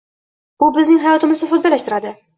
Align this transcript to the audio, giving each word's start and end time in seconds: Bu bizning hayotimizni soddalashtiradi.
Bu 0.63 0.69
bizning 0.77 0.99
hayotimizni 1.05 1.51
soddalashtiradi. 1.53 2.17